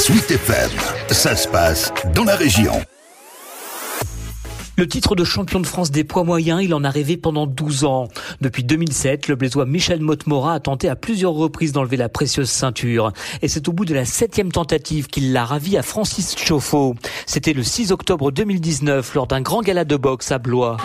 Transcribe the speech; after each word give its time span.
Sweet 0.00 0.30
FM, 0.30 0.70
ça 1.10 1.36
se 1.36 1.46
passe 1.46 1.92
dans 2.14 2.24
la 2.24 2.34
région. 2.34 2.72
Le 4.78 4.88
titre 4.88 5.14
de 5.14 5.24
champion 5.24 5.60
de 5.60 5.66
France 5.66 5.90
des 5.90 6.04
poids 6.04 6.24
moyens, 6.24 6.62
il 6.64 6.72
en 6.72 6.84
a 6.84 6.88
rêvé 6.88 7.18
pendant 7.18 7.46
12 7.46 7.84
ans. 7.84 8.08
Depuis 8.40 8.64
2007, 8.64 9.28
le 9.28 9.36
Blésois 9.36 9.66
Michel 9.66 10.00
Motmora 10.00 10.54
a 10.54 10.60
tenté 10.60 10.88
à 10.88 10.96
plusieurs 10.96 11.34
reprises 11.34 11.72
d'enlever 11.72 11.98
la 11.98 12.08
précieuse 12.08 12.48
ceinture. 12.48 13.12
Et 13.42 13.48
c'est 13.48 13.68
au 13.68 13.74
bout 13.74 13.84
de 13.84 13.92
la 13.92 14.06
septième 14.06 14.50
tentative 14.50 15.08
qu'il 15.08 15.34
l'a 15.34 15.44
ravi 15.44 15.76
à 15.76 15.82
Francis 15.82 16.34
Chauffour. 16.34 16.94
C'était 17.26 17.52
le 17.52 17.62
6 17.62 17.92
octobre 17.92 18.30
2019 18.30 19.14
lors 19.14 19.26
d'un 19.26 19.42
grand 19.42 19.60
gala 19.60 19.84
de 19.84 19.96
boxe 19.96 20.32
à 20.32 20.38
Blois. 20.38 20.78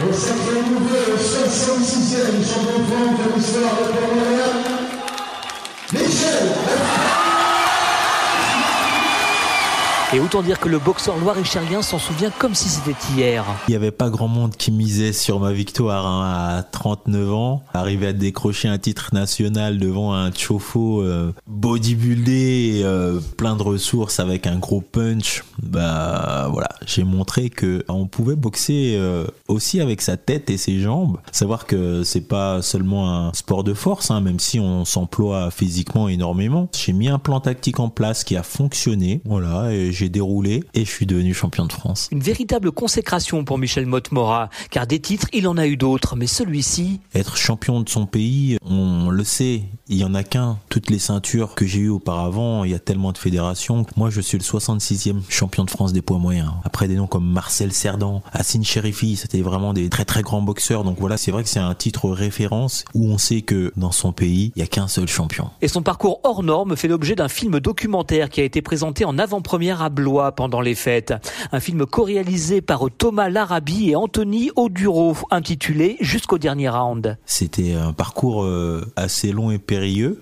Et 10.16 10.20
autant 10.22 10.42
dire 10.42 10.62
que 10.62 10.70
le 10.70 10.80
boxeur 10.80 11.18
loir-et-cherien 11.18 11.82
s'en 11.82 12.00
souvient 12.00 12.30
comme 12.30 12.55
si 12.55 12.70
c'était 12.70 12.96
hier. 13.14 13.44
Il 13.68 13.72
n'y 13.72 13.76
avait 13.76 13.92
pas 13.92 14.10
grand 14.10 14.30
monde 14.30 14.55
qui 14.55 14.72
misait 14.72 15.12
sur 15.12 15.41
ma 15.41 15.52
victoire 15.52 16.08
hein, 16.08 16.55
à 16.58 16.64
39 16.64 17.34
ans. 17.34 17.64
Arriver 17.74 18.08
à 18.08 18.14
décrocher 18.14 18.70
un 18.70 18.78
titre 18.78 19.10
national 19.12 19.78
devant 19.78 20.14
un 20.14 20.32
chauffeau 20.32 21.02
euh, 21.02 21.34
bodybuildé, 21.48 22.80
euh, 22.86 23.20
plein 23.36 23.58
de 23.58 23.64
ressources 23.64 24.22
avec 24.22 24.48
un 24.48 24.58
gros 24.58 24.80
punch, 24.80 25.44
bah 25.62 26.48
voilà, 26.50 26.70
j'ai 26.86 27.04
montré 27.04 27.50
que 27.50 27.84
on 27.90 28.08
pouvait 28.08 28.38
boxer 28.38 28.96
euh, 28.96 29.27
aussi 29.50 29.82
avec 29.82 30.02
sa 30.02 30.16
tête 30.16 30.50
et 30.50 30.55
ses 30.55 30.80
jambes. 30.80 31.18
Savoir 31.34 31.66
que 31.66 32.04
c'est 32.04 32.26
pas 32.26 32.62
seulement 32.62 33.13
un 33.13 33.34
sport 33.34 33.66
de 33.66 33.74
force, 33.74 34.12
hein, 34.12 34.22
même 34.22 34.40
si 34.40 34.62
on 34.62 34.86
s'emploie 34.86 35.52
physiquement 35.52 36.08
énormément. 36.08 36.70
J'ai 36.74 36.94
mis 36.94 37.10
un 37.10 37.20
plan 37.20 37.41
tactique 37.41 37.82
en 37.82 37.90
place 37.90 38.24
qui 38.24 38.38
a 38.38 38.44
fonctionné. 38.44 39.20
Voilà, 39.26 39.74
déroulé 40.09 40.64
et 40.73 40.86
je 40.86 40.90
suis 40.90 41.05
devenu 41.05 41.34
champion 41.34 41.66
de 41.66 41.74
France. 41.74 42.10
Une 42.12 42.21
véritable 42.21 42.71
consécration 42.71 43.43
pour 43.43 43.57
Michel 43.57 43.85
Motte-Mora, 43.85 44.49
car 44.70 44.88
des 44.88 44.99
titres, 44.99 45.27
il 45.34 45.48
en 45.48 45.57
a 45.57 45.68
eu 45.68 45.77
d'autres, 45.77 46.16
mais 46.16 46.27
celui-ci... 46.27 46.99
Être 47.13 47.38
champion 47.38 47.82
de 47.82 47.90
son 47.90 48.05
pays, 48.05 48.57
on 48.62 49.10
le 49.10 49.24
sait, 49.24 49.63
il 49.88 49.98
y 49.98 50.04
en 50.04 50.16
a 50.16 50.24
qu'un. 50.24 50.58
Toutes 50.70 50.90
les 50.90 50.98
ceintures 50.98 51.54
que 51.54 51.66
j'ai 51.66 51.82
eues 51.82 51.90
auparavant, 51.90 52.64
il 52.64 52.72
y 52.72 52.74
a 52.74 52.80
tellement 52.80 53.12
de 53.12 53.18
fédérations. 53.18 53.86
Moi, 53.96 54.10
je 54.10 54.20
suis 54.20 54.38
le 54.38 54.44
66e 54.44 55.22
champion 55.30 55.64
de 55.64 55.70
France 55.70 55.94
des 55.94 56.02
poids 56.02 56.18
moyens. 56.18 56.52
Après 56.64 56.88
des 56.88 56.96
noms 56.96 57.08
comme 57.08 57.30
Marcel 57.30 57.72
Cerdan, 57.72 58.22
Assine 58.34 58.63
Cherifi, 58.63 59.16
c'était 59.16 59.41
vraiment 59.41 59.74
des 59.74 59.90
très 59.90 60.06
très 60.06 60.24
grands 60.24 60.41
boxeurs. 60.41 60.84
Donc 60.84 60.98
voilà, 61.00 61.18
c'est 61.18 61.32
vrai 61.32 61.44
que 61.44 61.50
c'est 61.50 61.60
un 61.60 61.76
titre 61.76 62.10
référence 62.10 62.84
où 62.94 63.08
on 63.10 63.18
sait 63.18 63.41
que 63.41 63.72
dans 63.78 63.91
son 63.91 64.12
pays, 64.12 64.52
il 64.56 64.59
y 64.59 64.63
a 64.63 64.68
qu'un 64.68 64.88
seul 64.88 65.08
champion. 65.08 65.50
Et 65.62 65.68
son 65.68 65.84
parcours 65.84 66.19
hors 66.24 66.41
norme 66.41 66.75
fait 66.75 66.88
l'objet 66.88 67.16
d'un 67.16 67.30
film 67.30 67.59
documentaire 67.59 68.30
qui 68.30 68.41
a 68.41 68.44
été 68.44 68.62
présenté 68.62 69.06
en 69.06 69.19
avant-première 69.19 69.84
à 69.84 69.90
Blois 69.90 70.31
pendant 70.31 70.62
les 70.62 70.75
fêtes. 70.75 71.13
Un 71.52 71.59
film 71.59 71.86
co-réalisé 71.86 72.62
par 72.62 72.86
Thomas 72.97 73.30
Larabi 73.30 73.91
et 73.91 73.96
Anthony 73.96 74.50
Oduro, 74.56 75.16
intitulé 75.30 75.97
Jusqu'au 76.02 76.38
dernier 76.38 76.69
round. 76.69 77.18
C'était 77.25 77.74
un 77.74 77.94
parcours 77.94 78.44
euh, 78.44 78.91
assez 78.96 79.31
long 79.31 79.52
et 79.52 79.58
périlleux 79.58 79.75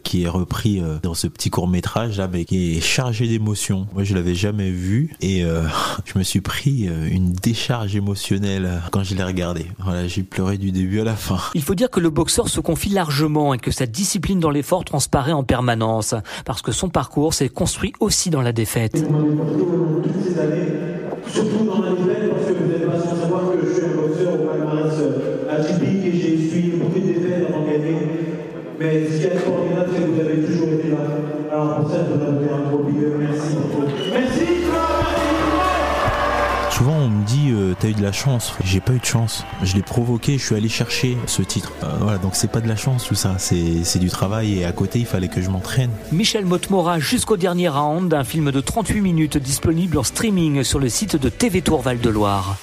qui 0.04 0.24
est 0.24 0.30
repris 0.30 0.80
euh, 0.80 0.98
dans 1.04 1.14
ce 1.14 1.28
petit 1.28 1.50
court 1.50 1.68
métrage 1.68 2.18
là, 2.18 2.28
mais 2.32 2.46
qui 2.46 2.78
est 2.78 2.82
chargé 2.82 3.28
d'émotions. 3.28 3.88
Moi, 3.94 4.04
je 4.04 4.16
l'avais 4.16 4.36
jamais 4.36 4.72
vu 4.72 5.16
et 5.22 5.44
euh, 5.44 5.64
je 6.06 6.18
me 6.18 6.24
suis 6.24 6.42
pris 6.42 6.90
une 7.10 7.34
décharge 7.34 7.96
émotionnelle 7.96 8.82
quand 8.92 9.04
je 9.04 9.16
l'ai 9.16 9.24
regardé. 9.24 9.66
Voilà, 9.80 10.08
j'ai 10.08 10.24
pleuré 10.24 10.58
du 10.58 10.72
début 10.72 11.02
à 11.02 11.04
la 11.04 11.16
fin. 11.16 11.38
Il 11.54 11.62
faut 11.62 11.76
dire 11.76 11.90
que 11.90 12.00
le 12.00 12.10
boxeur 12.10 12.50
se 12.50 12.60
confie 12.60 12.90
largement 12.90 13.54
et 13.54 13.60
que 13.60 13.72
sa 13.72 13.86
discipline 13.86 14.40
dans 14.40 14.50
l'effort 14.50 14.86
transparaît 14.86 15.34
en 15.34 15.44
permanence, 15.44 16.16
parce 16.46 16.62
que 16.62 16.72
son 16.72 16.90
parcours 16.90 17.34
s'est 17.34 17.50
construit 17.50 17.94
aussi 18.00 18.30
dans 18.30 18.42
la 18.42 18.52
défaite 18.52 18.94
toutes 18.94 20.24
ces 20.24 20.40
années, 20.40 20.68
surtout 21.28 21.66
dans 21.66 21.82
la 21.82 21.90
nouvelle, 21.92 22.13
Mais 28.84 29.08
ce 29.10 29.18
qui 29.18 29.24
est 29.24 29.34
extraordinaire, 29.34 29.86
c'est 29.94 30.02
que 30.02 30.08
vous 30.08 30.20
avez 30.20 30.42
toujours 30.42 30.68
été 30.74 30.90
là. 30.90 30.98
Alors 31.54 31.78
pour 31.78 31.90
ça, 31.90 32.00
je 32.06 32.12
voudrais 32.12 32.34
donner 32.34 32.52
un 32.52 32.70
gros 32.70 32.84
big 32.84 32.98
Merci 33.18 33.56
beaucoup. 33.56 33.86
Merci, 34.12 34.46
Souvent 36.70 36.98
on 36.98 37.08
me 37.08 37.24
dit 37.26 37.52
euh, 37.52 37.76
t'as 37.80 37.88
eu 37.88 37.94
de 37.94 38.02
la 38.02 38.12
chance. 38.12 38.54
J'ai 38.66 38.82
pas 38.82 38.92
eu 38.92 39.00
de 39.00 39.06
chance. 39.06 39.46
Je 39.62 39.76
l'ai 39.76 39.84
provoqué, 39.84 40.38
je 40.38 40.46
suis 40.46 40.56
allé 40.56 40.68
chercher 40.68 41.16
ce 41.28 41.44
titre. 41.44 41.72
Euh, 41.82 41.88
voilà, 42.02 42.18
donc 42.18 42.36
c'est 42.36 42.52
pas 42.52 42.60
de 42.60 42.68
la 42.68 42.76
chance 42.76 43.06
tout 43.06 43.16
ça, 43.16 43.38
c'est 43.38 44.00
du 44.00 44.10
travail 44.10 44.60
et 44.60 44.66
à 44.66 44.74
côté 44.74 45.00
il 45.00 45.06
fallait 45.06 45.30
que 45.30 45.42
je 45.42 45.50
m'entraîne. 45.50 45.92
Michel 46.12 46.46
Motmora 46.46 47.00
jusqu'au 47.00 47.38
dernier 47.38 47.70
round, 47.70 48.14
un 48.14 48.24
film 48.26 48.52
de 48.52 48.60
38 48.60 49.00
minutes 49.00 49.38
disponible 49.38 49.98
en 49.98 50.04
streaming 50.04 50.64
sur 50.64 50.80
le 50.80 50.90
site 50.90 51.16
de 51.16 51.30
TV 51.30 51.62
Tour 51.62 51.82
Val 51.82 52.02
de 52.02 52.10
Loire. 52.10 52.58